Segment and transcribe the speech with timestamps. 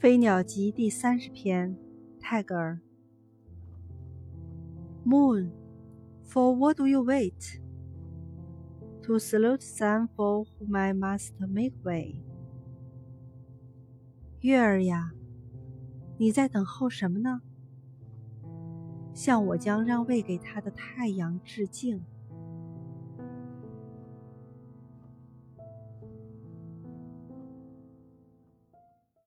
[0.00, 1.76] 飞鸟集第三十篇，
[2.18, 2.80] 泰戈尔。
[5.04, 5.50] Moon,
[6.26, 7.60] for what do you wait?
[9.02, 12.14] To salute sun for whom I must make way.
[14.40, 15.12] 月儿呀，
[16.16, 17.42] 你在等候什么呢？
[19.12, 22.02] 向我将让位给他的太阳致敬。